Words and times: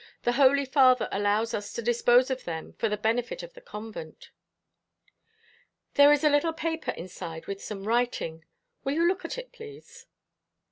"The 0.23 0.31
Holy 0.31 0.65
Father 0.65 1.07
allows 1.11 1.53
us 1.53 1.71
to 1.73 1.81
dispose 1.83 2.31
of 2.31 2.43
them 2.43 2.73
for 2.73 2.89
the 2.89 2.97
benefit 2.97 3.43
of 3.43 3.53
the 3.53 3.61
convent." 3.61 4.31
"There 5.93 6.11
is 6.11 6.23
a 6.23 6.29
little 6.31 6.53
paper 6.53 6.89
inside 6.89 7.45
with 7.45 7.61
some 7.61 7.83
writing. 7.83 8.43
Will 8.83 8.93
you 8.95 9.07
look 9.07 9.25
at 9.25 9.37
it, 9.37 9.51
please?" 9.51 10.07